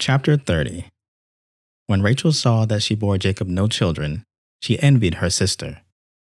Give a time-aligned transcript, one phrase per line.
[0.00, 0.86] Chapter 30
[1.86, 4.24] When Rachel saw that she bore Jacob no children,
[4.62, 5.82] she envied her sister.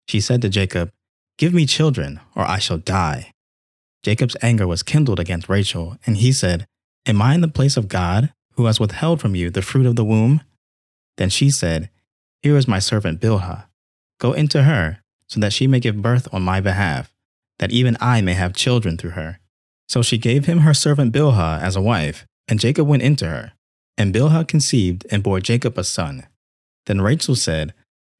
[0.07, 0.89] She said to Jacob,
[1.37, 3.31] Give me children, or I shall die.
[4.01, 6.65] Jacob's anger was kindled against Rachel, and he said,
[7.05, 9.95] Am I in the place of God, who has withheld from you the fruit of
[9.95, 10.41] the womb?
[11.17, 11.91] Then she said,
[12.41, 13.65] Here is my servant Bilhah.
[14.19, 17.13] Go into her, so that she may give birth on my behalf,
[17.59, 19.37] that even I may have children through her.
[19.87, 23.53] So she gave him her servant Bilhah as a wife, and Jacob went into her.
[23.99, 26.25] And Bilhah conceived and bore Jacob a son.
[26.85, 27.73] Then Rachel said,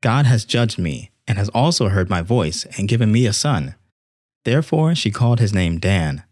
[0.04, 3.76] God has judged me, and has also heard my voice, and given me a son.
[4.44, 6.24] Therefore she called his name Dan.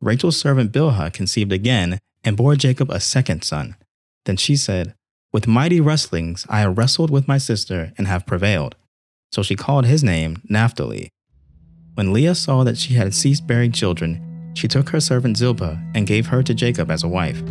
[0.00, 3.76] Rachel's servant Bilhah conceived again, and bore Jacob a second son.
[4.24, 4.94] Then she said,
[5.32, 8.74] With mighty wrestlings I have wrestled with my sister, and have prevailed.
[9.32, 11.10] So she called his name Naphtali.
[11.94, 16.06] When Leah saw that she had ceased bearing children, she took her servant Zilpah and
[16.06, 17.42] gave her to Jacob as a wife.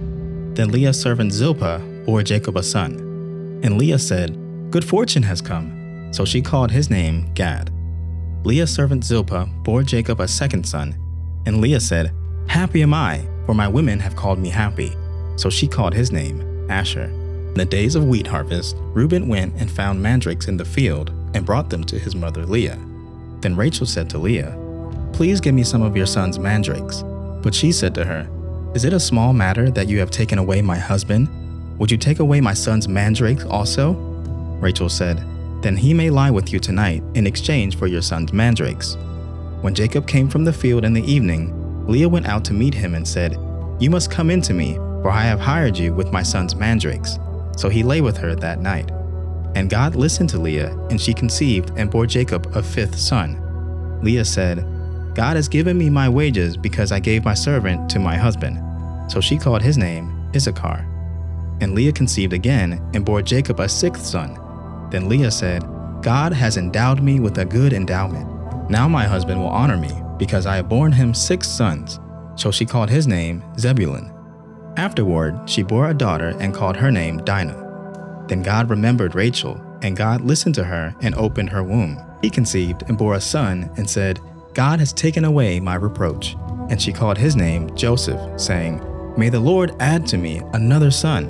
[0.55, 2.99] Then Leah's servant Zilpah bore Jacob a son.
[3.63, 4.37] And Leah said,
[4.69, 6.11] Good fortune has come.
[6.11, 7.71] So she called his name Gad.
[8.43, 10.95] Leah's servant Zilpah bore Jacob a second son.
[11.45, 12.13] And Leah said,
[12.47, 14.95] Happy am I, for my women have called me happy.
[15.37, 17.05] So she called his name Asher.
[17.05, 21.45] In the days of wheat harvest, Reuben went and found mandrakes in the field and
[21.45, 22.79] brought them to his mother Leah.
[23.41, 24.57] Then Rachel said to Leah,
[25.13, 27.03] Please give me some of your son's mandrakes.
[27.41, 28.27] But she said to her,
[28.75, 31.29] is it a small matter that you have taken away my husband?
[31.77, 33.93] Would you take away my son's mandrakes also?
[34.59, 35.23] Rachel said,
[35.61, 38.95] Then he may lie with you tonight in exchange for your son's mandrakes.
[39.61, 41.53] When Jacob came from the field in the evening,
[41.85, 43.37] Leah went out to meet him and said,
[43.79, 47.19] You must come in to me, for I have hired you with my son's mandrakes.
[47.55, 48.89] So he lay with her that night.
[49.55, 53.39] And God listened to Leah, and she conceived and bore Jacob a fifth son.
[54.01, 54.65] Leah said,
[55.15, 58.59] God has given me my wages because I gave my servant to my husband.
[59.11, 60.87] So she called his name Issachar.
[61.61, 64.39] And Leah conceived again and bore Jacob a sixth son.
[64.89, 65.63] Then Leah said,
[66.01, 68.27] God has endowed me with a good endowment.
[68.69, 71.99] Now my husband will honor me because I have borne him six sons.
[72.35, 74.11] So she called his name Zebulun.
[74.77, 78.25] Afterward, she bore a daughter and called her name Dinah.
[78.27, 82.01] Then God remembered Rachel, and God listened to her and opened her womb.
[82.21, 84.19] He conceived and bore a son and said,
[84.53, 86.35] God has taken away my reproach.
[86.69, 88.81] And she called his name Joseph, saying,
[89.17, 91.29] May the Lord add to me another son.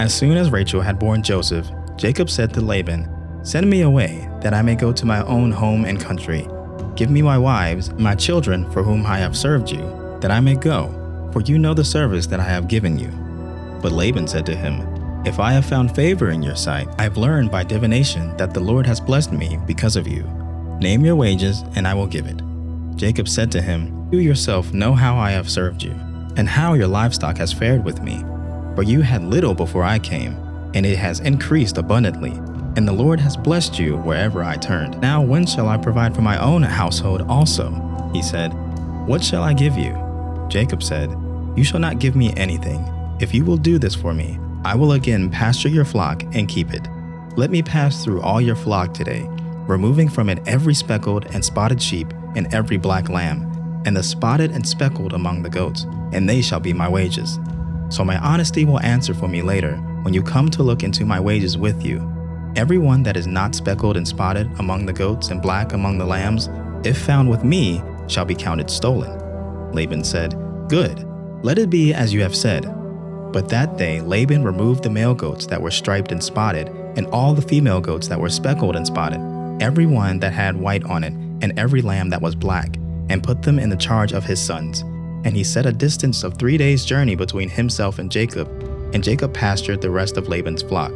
[0.00, 3.08] As soon as Rachel had borne Joseph, Jacob said to Laban,
[3.42, 6.46] Send me away, that I may go to my own home and country.
[6.96, 10.54] Give me my wives, my children for whom I have served you, that I may
[10.54, 13.08] go, for you know the service that I have given you.
[13.82, 14.80] But Laban said to him,
[15.24, 18.60] If I have found favor in your sight, I have learned by divination that the
[18.60, 20.39] Lord has blessed me because of you.
[20.80, 22.40] Name your wages, and I will give it.
[22.96, 25.90] Jacob said to him, You yourself know how I have served you,
[26.36, 28.24] and how your livestock has fared with me.
[28.74, 30.32] For you had little before I came,
[30.72, 32.30] and it has increased abundantly,
[32.76, 34.98] and the Lord has blessed you wherever I turned.
[35.02, 37.70] Now when shall I provide for my own household also?
[38.14, 38.48] He said,
[39.06, 39.94] What shall I give you?
[40.48, 41.10] Jacob said,
[41.56, 42.82] You shall not give me anything.
[43.20, 46.72] If you will do this for me, I will again pasture your flock and keep
[46.72, 46.88] it.
[47.36, 49.28] Let me pass through all your flock today
[49.70, 54.50] removing from it every speckled and spotted sheep and every black lamb, and the spotted
[54.50, 57.38] and speckled among the goats, and they shall be my wages.
[57.88, 61.20] So my honesty will answer for me later when you come to look into my
[61.20, 61.98] wages with you.
[62.56, 66.04] Every one that is not speckled and spotted among the goats and black among the
[66.04, 66.48] lambs,
[66.84, 69.72] if found with me, shall be counted stolen.
[69.72, 70.34] Laban said,
[70.68, 71.06] Good,
[71.42, 72.64] let it be as you have said.
[73.32, 77.34] But that day Laban removed the male goats that were striped and spotted, and all
[77.34, 79.29] the female goats that were speckled and spotted
[79.60, 81.12] every one that had white on it,
[81.42, 82.76] and every lamb that was black,
[83.08, 84.80] and put them in the charge of his sons.
[85.24, 88.48] And he set a distance of three days' journey between himself and Jacob,
[88.94, 90.94] and Jacob pastured the rest of Laban's flock.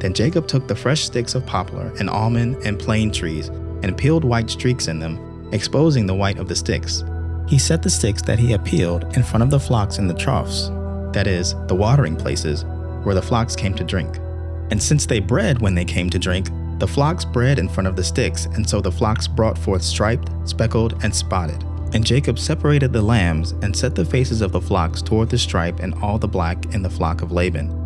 [0.00, 3.48] Then Jacob took the fresh sticks of poplar and almond and plane trees,
[3.82, 7.02] and peeled white streaks in them, exposing the white of the sticks.
[7.48, 10.14] He set the sticks that he had peeled in front of the flocks in the
[10.14, 10.68] troughs,
[11.12, 12.64] that is, the watering places,
[13.02, 14.18] where the flocks came to drink.
[14.70, 16.48] And since they bred when they came to drink,
[16.80, 20.30] the flocks bred in front of the sticks, and so the flocks brought forth striped,
[20.48, 21.62] speckled, and spotted.
[21.92, 25.80] And Jacob separated the lambs and set the faces of the flocks toward the stripe
[25.80, 27.76] and all the black in the flock of Laban.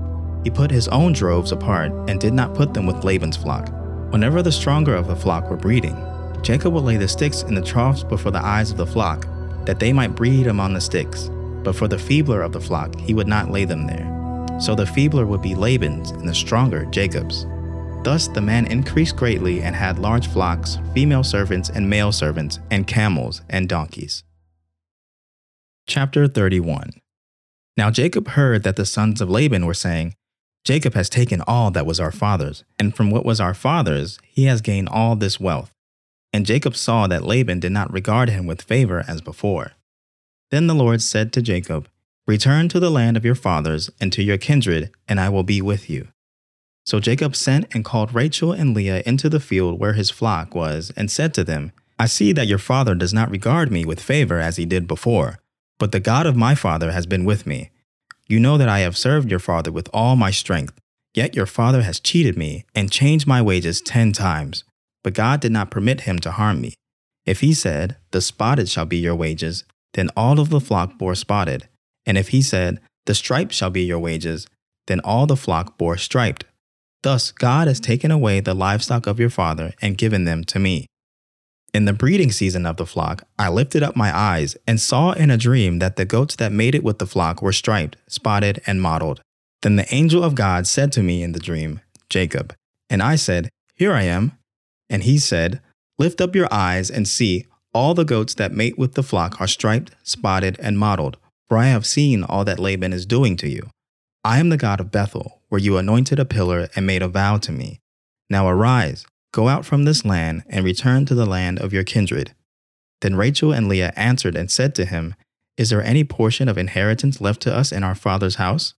[0.45, 3.69] He put his own droves apart and did not put them with Laban's flock.
[4.13, 5.97] Whenever the stronger of the flock were breeding,
[6.43, 9.27] Jacob would lay the sticks in the troughs before the eyes of the flock,
[9.65, 11.31] that they might breed among the sticks.
[11.65, 14.11] But for the feebler of the flock, he would not lay them there.
[14.61, 17.47] So the feebler would be Laban's, and the stronger Jacob's.
[18.05, 22.87] Thus the man increased greatly and had large flocks, female servants and male servants, and
[22.87, 24.25] camels and donkeys.
[25.87, 26.91] Chapter 31
[27.79, 30.15] Now Jacob heard that the sons of Laban were saying,
[30.67, 34.45] Jacob has taken all that was our father's, and from what was our father's, he
[34.45, 35.73] has gained all this wealth.
[36.31, 39.73] And Jacob saw that Laban did not regard him with favor as before.
[40.51, 41.89] Then the Lord said to Jacob,
[42.27, 45.63] Return to the land of your fathers and to your kindred, and I will be
[45.63, 46.09] with you.
[46.85, 50.93] So Jacob sent and called Rachel and Leah into the field where his flock was,
[50.97, 54.39] and said to them, I see that your father does not regard me with favor
[54.39, 55.39] as he did before,
[55.79, 57.71] but the God of my father has been with me.
[58.27, 60.75] You know that I have served your father with all my strength,
[61.15, 64.65] yet your father has cheated me and changed my wages ten times.
[65.03, 66.75] But God did not permit him to harm me.
[67.25, 71.15] If he said, The spotted shall be your wages, then all of the flock bore
[71.15, 71.69] spotted.
[72.05, 74.47] And if he said, The striped shall be your wages,
[74.87, 76.45] then all the flock bore striped.
[77.05, 80.87] Thus God has taken away the livestock of your father and given them to me.
[81.75, 85.31] In the breeding season of the flock, I lifted up my eyes and saw in
[85.31, 88.81] a dream that the goats that made it with the flock were striped, spotted, and
[88.81, 89.21] mottled.
[89.61, 92.55] Then the angel of God said to me in the dream, Jacob.
[92.89, 94.33] And I said, Here I am.
[94.89, 95.61] And he said,
[95.99, 99.47] Lift up your eyes and see, all the goats that mate with the flock are
[99.47, 101.19] striped, spotted, and mottled,
[101.49, 103.69] for I have seen all that Laban is doing to you.
[104.25, 107.37] I am the God of Bethel, where you anointed a pillar and made a vow
[107.39, 107.81] to me.
[108.31, 109.05] Now arise
[109.35, 112.37] Go out from this land and return to the land of your kindred.
[113.01, 115.17] Then Rachel and Leah answered and said to him,
[115.57, 118.75] Is there any portion of inheritance left to us in our father's house?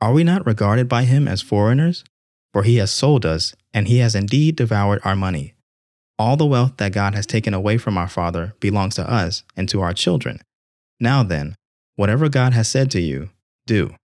[0.00, 2.04] Are we not regarded by him as foreigners?
[2.52, 5.54] For he has sold us, and he has indeed devoured our money.
[6.20, 9.68] All the wealth that God has taken away from our father belongs to us and
[9.70, 10.40] to our children.
[11.00, 11.56] Now then,
[11.96, 13.30] whatever God has said to you,
[13.66, 13.96] do.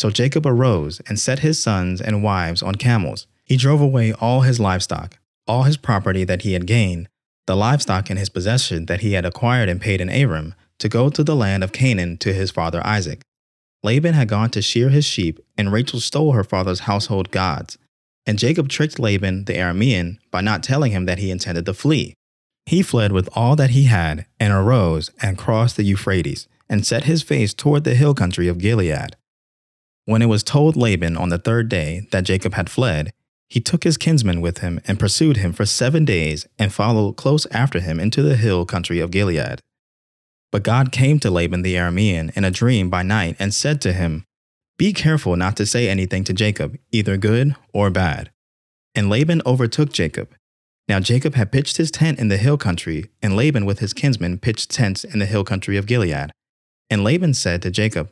[0.00, 4.40] So Jacob arose and set his sons and wives on camels he drove away all
[4.40, 7.06] his livestock, all his property that he had gained,
[7.46, 11.36] the livestock in his possession that he had acquired and Paddan-aram, to go to the
[11.36, 13.20] land of Canaan to his father Isaac.
[13.82, 17.76] Laban had gone to shear his sheep, and Rachel stole her father's household gods.
[18.24, 22.14] And Jacob tricked Laban the Aramean by not telling him that he intended to flee.
[22.64, 27.04] He fled with all that he had, and arose and crossed the Euphrates, and set
[27.04, 29.14] his face toward the hill country of Gilead.
[30.10, 33.12] When it was told Laban on the third day that Jacob had fled,
[33.48, 37.46] he took his kinsman with him and pursued him for seven days and followed close
[37.52, 39.60] after him into the hill country of Gilead.
[40.50, 43.92] But God came to Laban the Aramean in a dream by night and said to
[43.92, 44.24] him,
[44.76, 48.32] Be careful not to say anything to Jacob, either good or bad.
[48.96, 50.34] And Laban overtook Jacob.
[50.88, 54.38] Now Jacob had pitched his tent in the hill country, and Laban with his kinsmen
[54.38, 56.32] pitched tents in the hill country of Gilead.
[56.90, 58.10] And Laban said to Jacob,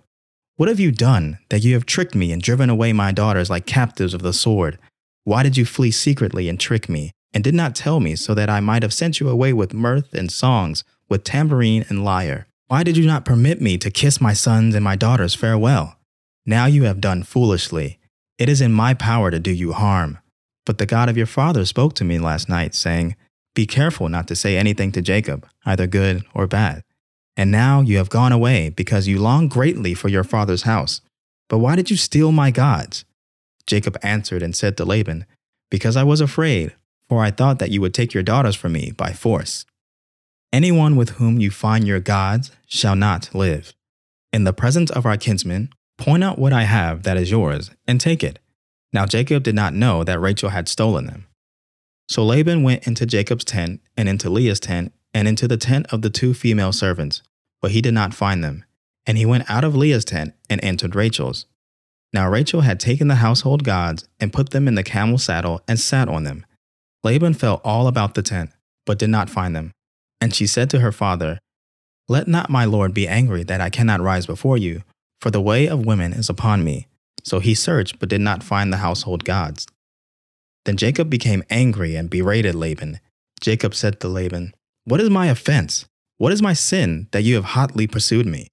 [0.58, 3.64] What have you done that you have tricked me and driven away my daughters like
[3.64, 4.76] captives of the sword?
[5.22, 8.50] Why did you flee secretly and trick me, and did not tell me, so that
[8.50, 12.49] I might have sent you away with mirth and songs, with tambourine and lyre?
[12.66, 15.96] Why did you not permit me to kiss my sons and my daughters farewell?
[16.44, 18.00] Now you have done foolishly.
[18.37, 20.19] It is in my power to do you harm.
[20.66, 23.14] But the God of your father spoke to me last night, saying,
[23.55, 26.82] Be careful not to say anything to Jacob, either good or bad.
[27.38, 31.00] And now you have gone away because you long greatly for your father's house.
[31.49, 33.05] But why did you steal my gods?
[33.64, 35.25] Jacob answered and said to Laban,
[35.70, 36.75] Because I was afraid,
[37.08, 39.64] for I thought that you would take your daughters from me by force.
[40.52, 43.73] Anyone with whom you find your gods shall not live.
[44.32, 48.01] In the presence of our kinsmen, point out what I have that is yours, and
[48.01, 48.41] take it.
[48.93, 51.27] Now Jacob did not know that Rachel had stolen them.
[52.10, 56.03] So Laban went into Jacob's tent, and into Leah's tent, and into the tent of
[56.03, 57.22] the two female servants,
[57.60, 58.65] but he did not find them.
[59.06, 61.46] And he went out of Leah's tent and entered Rachel's.
[62.12, 65.79] Now Rachel had taken the household gods and put them in the camel saddle and
[65.79, 66.44] sat on them.
[67.05, 68.50] Laban felt all about the tent,
[68.86, 69.72] but did not find them.
[70.20, 71.38] And she said to her father,
[72.08, 74.82] Let not my lord be angry that I cannot rise before you,
[75.20, 76.86] for the way of women is upon me.
[77.24, 79.67] So he searched, but did not find the household gods.
[80.65, 83.00] Then Jacob became angry and berated Laban.
[83.41, 85.86] Jacob said to Laban, What is my offense?
[86.19, 88.48] What is my sin that you have hotly pursued me?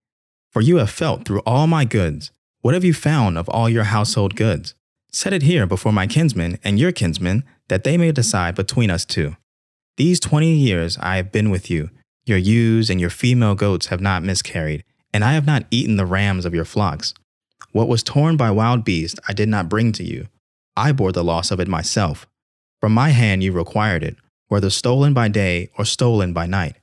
[0.51, 2.31] For you have felt through all my goods
[2.61, 4.75] what have you found of all your household goods?
[5.11, 9.03] Set it here before my kinsmen and your kinsmen, that they may decide between us
[9.03, 9.35] two.
[9.97, 11.89] These twenty years I have been with you.
[12.25, 16.05] Your ewes and your female goats have not miscarried, and I have not eaten the
[16.05, 17.15] rams of your flocks.
[17.71, 20.27] What was torn by wild beasts I did not bring to you.
[20.77, 22.27] I bore the loss of it myself.
[22.79, 24.17] From my hand you required it,
[24.49, 26.75] whether stolen by day or stolen by night.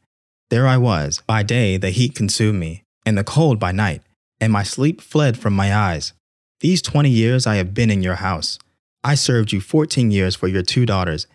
[0.52, 1.22] There I was.
[1.26, 4.02] By day the heat consumed me, and the cold by night
[4.38, 6.12] and my sleep fled from my eyes.
[6.60, 8.58] These 20 years I have been in your house.
[9.02, 11.26] I served you 14 years for your two daughters,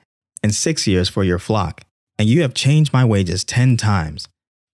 [0.44, 1.82] and six years for your flock,
[2.20, 4.28] and you have changed my wages 10 times.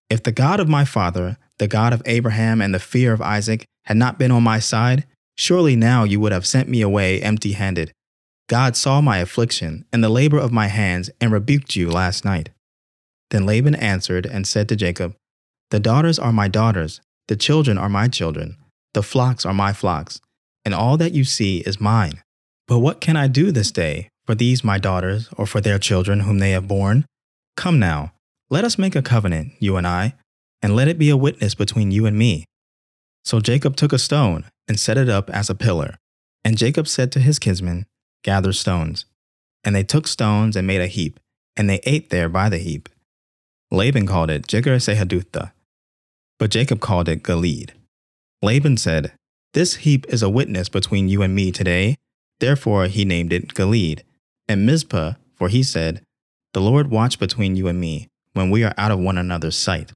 [0.09, 3.63] If the God of my father, the God of Abraham and the fear of Isaac,
[3.85, 5.05] had not been on my side,
[5.37, 7.93] surely now you would have sent me away empty handed.
[8.49, 12.49] God saw my affliction and the labor of my hands and rebuked you last night.
[13.33, 15.15] Then Laban answered and said to Jacob,
[15.71, 18.57] The daughters are my daughters, the children are my children,
[18.93, 20.21] the flocks are my flocks,
[20.63, 22.21] and all that you see is mine.
[22.67, 26.19] But what can I do this day for these my daughters or for their children
[26.19, 27.07] whom they have borne?
[27.57, 28.13] Come now,
[28.51, 30.13] let us make a covenant, you and I,
[30.61, 32.45] and let it be a witness between you and me.
[33.25, 35.95] So Jacob took a stone and set it up as a pillar.
[36.45, 37.87] And Jacob said to his kinsmen,
[38.23, 39.05] Gather stones.
[39.63, 41.19] And they took stones and made a heap,
[41.57, 42.89] and they ate there by the heap.
[43.73, 45.51] Laban called it Jegar Sahadutha,
[46.37, 47.73] but Jacob called it Gilead.
[48.43, 49.13] Laban said,
[49.55, 51.95] This heap is a witness between you and me today.
[52.39, 54.03] Therefore he named it Gilead.
[54.47, 56.03] And Mizpah, for he said,
[56.53, 59.91] The Lord watch between you and me, when we are out of one another's sight.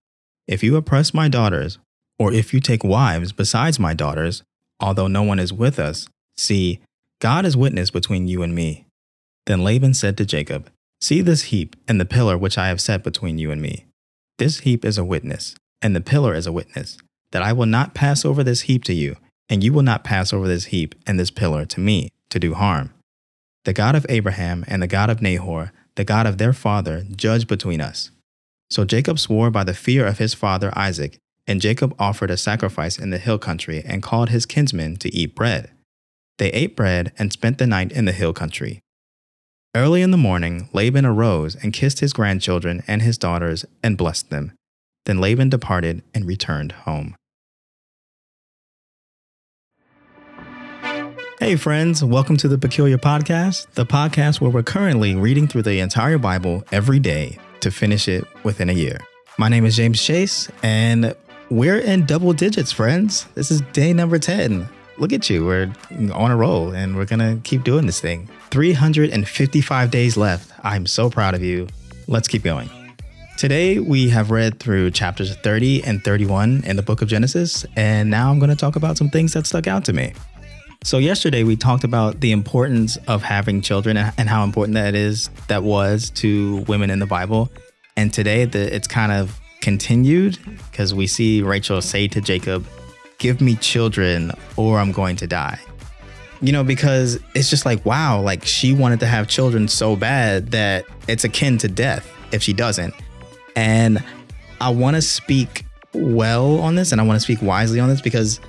[0.47, 1.77] If you oppress my daughters,
[2.17, 4.41] or if you take wives besides my daughters,
[4.79, 6.79] although no one is with us, see,
[7.19, 8.87] God is witness between you and me.
[9.45, 13.03] Then Laban said to Jacob, See this heap and the pillar which I have set
[13.03, 13.85] between you and me.
[14.39, 16.97] This heap is a witness, and the pillar is a witness,
[17.31, 19.15] that I will not pass over this heap to you,
[19.49, 22.55] and you will not pass over this heap and this pillar to me to do
[22.55, 22.93] harm.
[23.65, 27.47] The God of Abraham and the God of Nahor, the God of their father, judge
[27.47, 28.11] between us.
[28.69, 32.97] So Jacob swore by the fear of his father Isaac, and Jacob offered a sacrifice
[32.97, 35.71] in the hill country and called his kinsmen to eat bread.
[36.37, 38.81] They ate bread and spent the night in the hill country.
[39.77, 44.31] Early in the morning, Laban arose and kissed his grandchildren and his daughters and blessed
[44.31, 44.53] them.
[45.05, 47.15] Then Laban departed and returned home.
[51.39, 55.79] Hey, friends, welcome to the Peculiar Podcast, the podcast where we're currently reading through the
[55.79, 58.97] entire Bible every day to finish it within a year.
[59.37, 61.15] My name is James Chase, and
[61.51, 63.27] we're in double digits, friends.
[63.35, 64.67] This is day number 10.
[64.97, 65.45] Look at you.
[65.45, 65.71] We're
[66.11, 68.27] on a roll and we're to keep doing this thing.
[68.51, 70.51] 355 days left.
[70.63, 71.67] I'm so proud of you.
[72.07, 72.69] Let's keep going.
[73.37, 78.09] Today, we have read through chapters 30 and 31 in the book of Genesis, and
[78.09, 80.13] now I'm going to talk about some things that stuck out to me.
[80.83, 85.29] So, yesterday, we talked about the importance of having children and how important that is,
[85.49, 87.51] that was to women in the Bible.
[87.95, 90.39] And today, the, it's kind of continued
[90.71, 92.65] because we see Rachel say to Jacob,
[93.19, 95.59] Give me children or I'm going to die.
[96.41, 100.51] You know, because it's just like, wow, like she wanted to have children so bad
[100.51, 102.93] that it's akin to death if she doesn't.
[103.55, 104.03] And
[104.61, 108.01] I want to speak well on this and I want to speak wisely on this
[108.01, 108.39] because,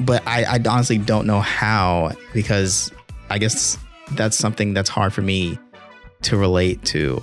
[0.00, 2.92] but I, I honestly don't know how because
[3.30, 3.78] I guess
[4.12, 5.58] that's something that's hard for me
[6.22, 7.22] to relate to.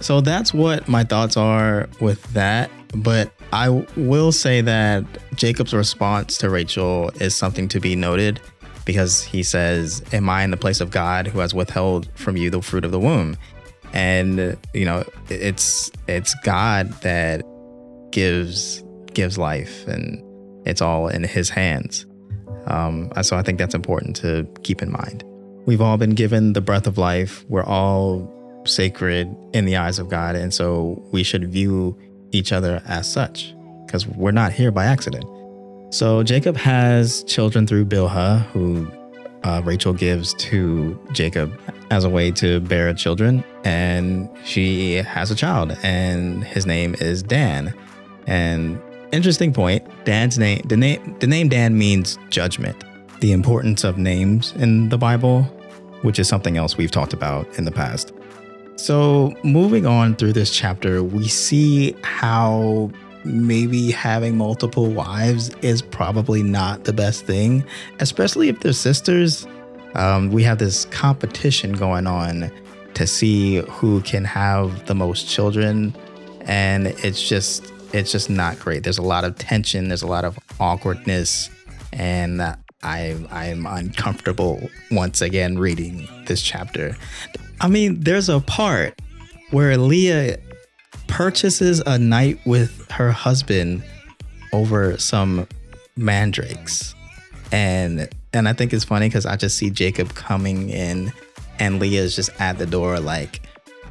[0.00, 2.70] So that's what my thoughts are with that.
[2.94, 8.40] But I will say that Jacob's response to Rachel is something to be noted
[8.84, 12.50] because he says, Am I in the place of God who has withheld from you
[12.50, 13.36] the fruit of the womb?
[13.92, 17.42] And you know, it's it's God that
[18.10, 20.22] gives gives life and
[20.66, 22.06] it's all in his hands.
[22.66, 25.24] Um, so I think that's important to keep in mind.
[25.66, 27.44] We've all been given the breath of life.
[27.48, 28.30] We're all
[28.64, 30.36] sacred in the eyes of God.
[30.36, 31.98] And so we should view
[32.30, 33.54] each other as such
[33.86, 35.24] because we're not here by accident.
[35.92, 38.90] So Jacob has children through Bilhah, who
[39.44, 41.52] uh, Rachel gives to Jacob
[41.90, 43.44] as a way to bear children.
[43.62, 47.74] And she has a child, and his name is Dan.
[48.26, 48.80] And
[49.12, 52.82] interesting point Dan's name, the name, the name Dan means judgment.
[53.20, 55.42] The importance of names in the Bible,
[56.00, 58.14] which is something else we've talked about in the past.
[58.76, 62.90] So, moving on through this chapter, we see how
[63.24, 67.64] maybe having multiple wives is probably not the best thing,
[68.00, 69.46] especially if they're sisters.
[69.94, 72.50] Um, we have this competition going on
[72.94, 75.94] to see who can have the most children,
[76.42, 78.84] and it's just it's just not great.
[78.84, 79.88] There's a lot of tension.
[79.88, 81.50] There's a lot of awkwardness,
[81.92, 84.60] and I I'm uncomfortable
[84.90, 86.96] once again reading this chapter.
[87.60, 89.00] I mean, there's a part
[89.50, 90.38] where Leah
[91.12, 93.84] purchases a night with her husband
[94.54, 95.46] over some
[95.94, 96.94] mandrakes.
[97.52, 101.12] And and I think it's funny because I just see Jacob coming in
[101.58, 103.42] and Leah's just at the door like,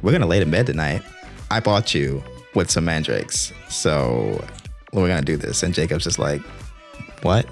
[0.02, 1.02] we're gonna lay in bed tonight.
[1.48, 2.24] I bought you
[2.56, 3.52] with some mandrakes.
[3.68, 4.44] So
[4.92, 5.62] we're gonna do this.
[5.62, 6.42] And Jacob's just like,
[7.22, 7.46] what?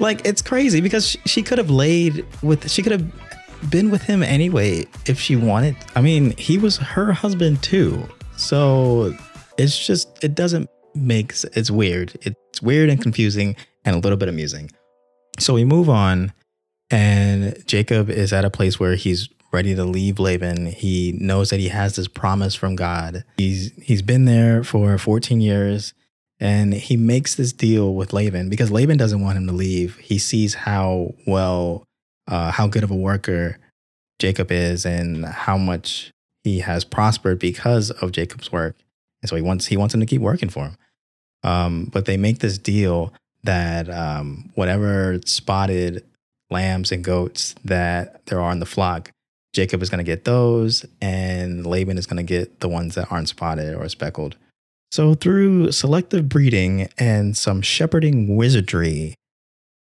[0.00, 4.00] Like it's crazy because she, she could have laid with she could have been with
[4.00, 5.76] him anyway if she wanted.
[5.94, 8.08] I mean, he was her husband too.
[8.36, 9.14] So
[9.58, 12.16] it's just, it doesn't make it's weird.
[12.22, 13.56] It's weird and confusing.
[13.84, 14.70] and a little bit amusing.
[15.38, 16.32] So we move on,
[16.90, 20.66] and Jacob is at a place where he's ready to leave Laban.
[20.66, 23.24] He knows that he has this promise from God.
[23.36, 25.94] He's he's been there for 14 years
[26.40, 29.96] and he makes this deal with Laban because Laban doesn't want him to leave.
[29.98, 31.84] He sees how well
[32.26, 33.58] uh, how good of a worker
[34.18, 36.10] Jacob is and how much
[36.44, 38.76] he has prospered because of Jacob's work.
[39.22, 40.76] And so he wants he wants him to keep working for him.
[41.42, 46.04] Um, but they make this deal that um, whatever spotted
[46.50, 49.10] lambs and goats that there are in the flock,
[49.52, 53.10] Jacob is going to get those, and Laban is going to get the ones that
[53.10, 54.36] aren't spotted or speckled.
[54.90, 59.14] So, through selective breeding and some shepherding wizardry,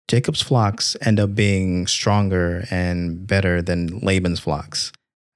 [0.07, 4.91] Jacob's flocks end up being stronger and better than Laban's flocks.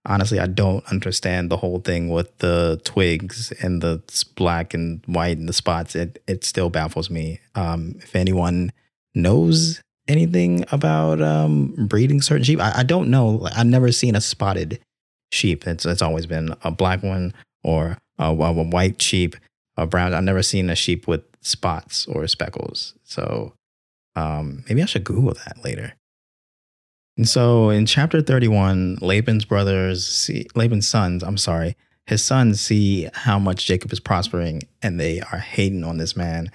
[0.05, 4.01] Honestly, I don't understand the whole thing with the twigs and the
[4.36, 5.95] black and white and the spots.
[5.95, 7.39] It it still baffles me.
[7.55, 8.72] Um, if anyone
[9.15, 13.48] knows anything about um, breeding certain sheep, I, I don't know.
[13.55, 14.79] I've never seen a spotted
[15.31, 15.65] sheep.
[15.65, 17.33] It's it's always been a black one
[17.63, 19.38] or a, a white sheep
[19.77, 20.13] a brown.
[20.13, 22.93] I've never seen a sheep with spots or speckles.
[23.03, 23.53] So
[24.15, 25.93] um, maybe I should Google that later.
[27.17, 31.75] And so in chapter 31, Laban's brothers, see, Laban's sons, I'm sorry,
[32.08, 36.51] his sons see how much Jacob is prospering and they are hating on this man.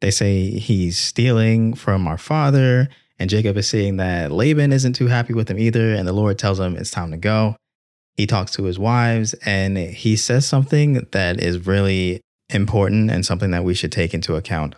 [0.00, 2.88] They say he's stealing from our father.
[3.18, 5.94] And Jacob is seeing that Laban isn't too happy with him either.
[5.94, 7.56] And the Lord tells him it's time to go.
[8.14, 13.50] He talks to his wives and he says something that is really important and something
[13.50, 14.74] that we should take into account.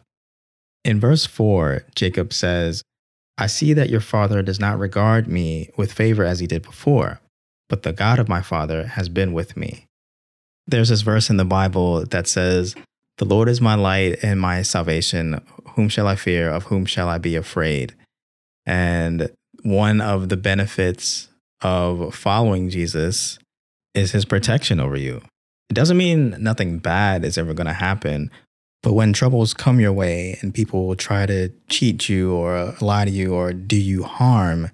[0.85, 2.83] In verse 4, Jacob says,
[3.39, 7.21] I see that your father does not regard me with favor as he did before,
[7.69, 9.87] but the God of my father has been with me.
[10.67, 12.75] There's this verse in the Bible that says,
[13.19, 15.41] The Lord is my light and my salvation.
[15.75, 16.51] Whom shall I fear?
[16.51, 17.95] Of whom shall I be afraid?
[18.67, 19.31] And
[19.63, 21.29] one of the benefits
[21.63, 23.39] of following Jesus
[23.95, 25.23] is his protection over you.
[25.71, 28.31] It doesn't mean nothing bad is ever going to happen.
[28.89, 33.05] But when troubles come your way and people will try to cheat you or lie
[33.05, 34.71] to you or do you harm,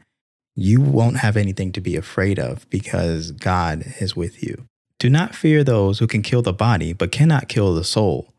[0.54, 4.66] you won't have anything to be afraid of because God is with you.
[5.00, 8.32] Do not fear those who can kill the body but cannot kill the soul.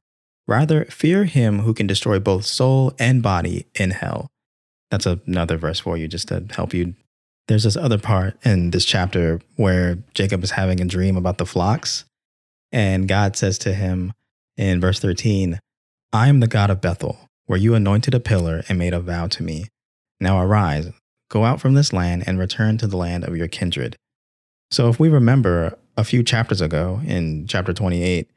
[0.47, 4.27] Rather, fear him who can destroy both soul and body in hell.
[4.91, 6.95] That's another verse for you just to help you.
[7.49, 11.45] There's this other part in this chapter where Jacob is having a dream about the
[11.45, 12.05] flocks
[12.71, 14.13] and God says to him
[14.55, 15.59] in verse 13,
[16.15, 19.27] I am the God of Bethel, where you anointed a pillar and made a vow
[19.27, 19.65] to me.
[20.21, 20.89] Now arise,
[21.29, 23.97] go out from this land and return to the land of your kindred.
[24.71, 28.31] So, if we remember a few chapters ago in chapter 28,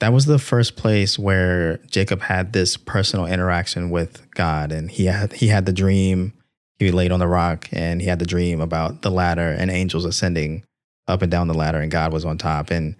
[0.00, 4.72] that was the first place where Jacob had this personal interaction with God.
[4.72, 6.32] And he had, he had the dream,
[6.80, 10.04] he laid on the rock, and he had the dream about the ladder and angels
[10.04, 10.64] ascending
[11.06, 12.72] up and down the ladder, and God was on top.
[12.72, 12.96] And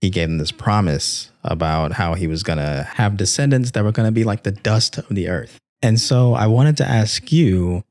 [0.00, 3.92] he gave him this promise about how he was going to have descendants that were
[3.92, 5.58] going to be like the dust of the earth.
[5.82, 7.84] And so I wanted to ask you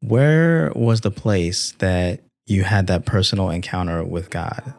[0.00, 4.74] where was the place that you had that personal encounter with God?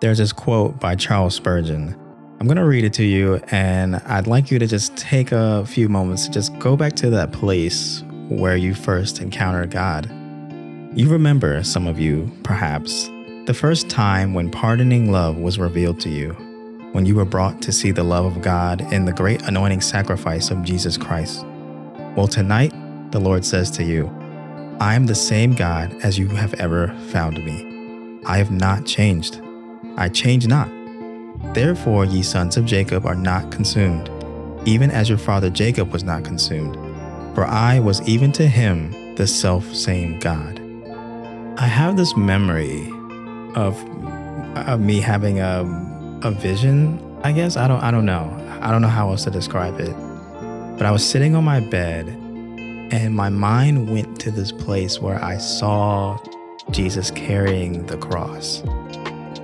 [0.00, 1.96] There's this quote by Charles Spurgeon.
[2.40, 5.64] I'm going to read it to you, and I'd like you to just take a
[5.64, 10.10] few moments to just go back to that place where you first encountered God.
[10.94, 13.08] You remember, some of you, perhaps,
[13.46, 16.30] the first time when pardoning love was revealed to you,
[16.92, 20.50] when you were brought to see the love of God in the great anointing sacrifice
[20.50, 21.44] of Jesus Christ.
[22.16, 22.72] Well, tonight,
[23.10, 24.06] the Lord says to you,
[24.80, 28.18] I am the same God as you have ever found me.
[28.24, 29.42] I have not changed.
[29.98, 30.70] I change not.
[31.52, 34.08] Therefore, ye sons of Jacob are not consumed,
[34.66, 36.76] even as your father Jacob was not consumed.
[37.34, 40.62] For I was even to him the self same God.
[41.58, 42.90] I have this memory
[43.54, 45.64] of me having a
[46.24, 46.98] a vision.
[47.22, 48.30] I guess I don't I don't know.
[48.60, 49.94] I don't know how else to describe it.
[50.76, 55.22] But I was sitting on my bed and my mind went to this place where
[55.22, 56.18] I saw
[56.70, 58.62] Jesus carrying the cross.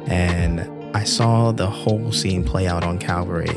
[0.06, 0.60] And
[0.96, 3.52] I saw the whole scene play out on Calvary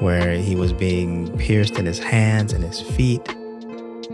[0.00, 3.26] where he was being pierced in his hands and his feet.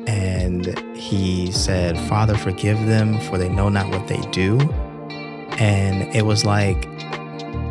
[0.06, 4.58] And he said, Father, forgive them, for they know not what they do
[5.58, 6.86] and it was like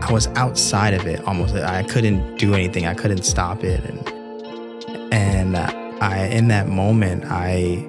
[0.04, 1.56] I was outside of it almost.
[1.56, 2.86] I couldn't do anything.
[2.86, 7.86] I couldn't stop it, and and I in that moment I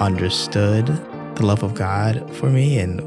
[0.00, 3.00] understood the love of God for me and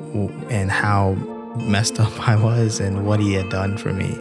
[0.51, 1.13] and how
[1.57, 4.15] messed up I was and what He had done for me,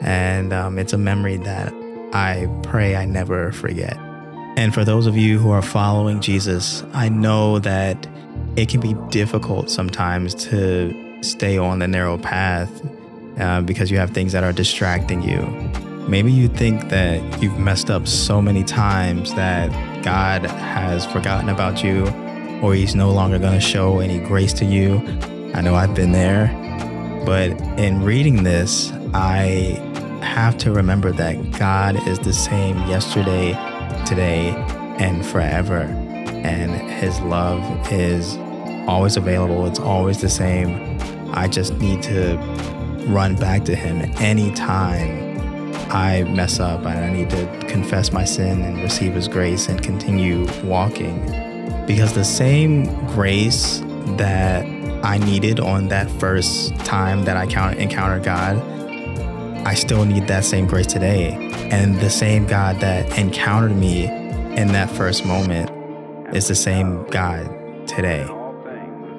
[0.00, 1.72] and um, it's a memory that
[2.12, 3.96] I pray I never forget.
[4.56, 8.06] And for those of you who are following Jesus, I know that
[8.54, 12.70] it can be difficult sometimes to stay on the narrow path
[13.38, 15.40] uh, because you have things that are distracting you.
[16.08, 19.70] Maybe you think that you've messed up so many times that
[20.04, 22.06] God has forgotten about you
[22.62, 24.98] or He's no longer going to show any grace to you.
[25.54, 26.48] I know I've been there.
[27.24, 29.80] But in reading this, I
[30.22, 33.52] have to remember that God is the same yesterday,
[34.04, 34.50] today,
[34.98, 35.80] and forever.
[36.44, 38.36] And His love is
[38.86, 40.98] always available, it's always the same.
[41.36, 42.36] I just need to
[43.08, 45.36] run back to Him anytime
[45.90, 49.82] I mess up and I need to confess my sin and receive His grace and
[49.82, 51.20] continue walking.
[51.86, 53.82] Because the same grace
[54.16, 54.64] that
[55.04, 58.56] I needed on that first time that I encountered God,
[59.66, 61.32] I still need that same grace today.
[61.70, 65.70] And the same God that encountered me in that first moment
[66.34, 68.24] is the same God today.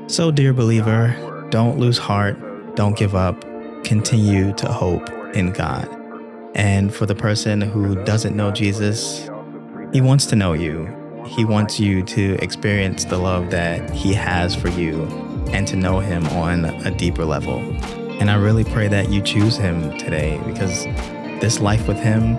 [0.07, 2.37] So, dear believer, don't lose heart,
[2.75, 3.43] don't give up,
[3.83, 5.89] continue to hope in God.
[6.55, 9.29] And for the person who doesn't know Jesus,
[9.93, 10.87] he wants to know you.
[11.25, 15.03] He wants you to experience the love that he has for you
[15.51, 17.59] and to know him on a deeper level.
[18.19, 20.85] And I really pray that you choose him today because
[21.41, 22.35] this life with him,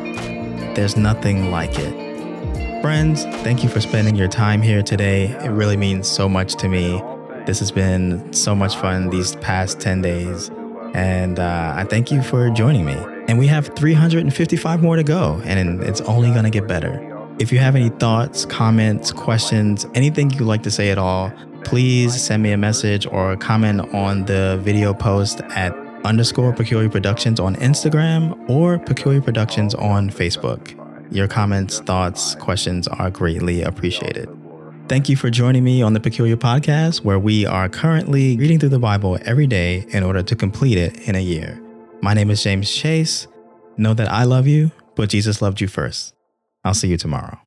[0.74, 2.06] there's nothing like it.
[2.80, 5.26] Friends, thank you for spending your time here today.
[5.44, 7.02] It really means so much to me.
[7.46, 10.50] This has been so much fun these past 10 days.
[10.94, 12.96] And uh, I thank you for joining me.
[13.28, 17.00] And we have 355 more to go, and it's only going to get better.
[17.38, 21.32] If you have any thoughts, comments, questions, anything you'd like to say at all,
[21.64, 25.72] please send me a message or comment on the video post at
[26.04, 30.74] underscore Peculiar Productions on Instagram or Peculiar Productions on Facebook.
[31.12, 34.35] Your comments, thoughts, questions are greatly appreciated.
[34.88, 38.68] Thank you for joining me on the Peculiar Podcast, where we are currently reading through
[38.68, 41.60] the Bible every day in order to complete it in a year.
[42.02, 43.26] My name is James Chase.
[43.76, 46.14] Know that I love you, but Jesus loved you first.
[46.62, 47.45] I'll see you tomorrow.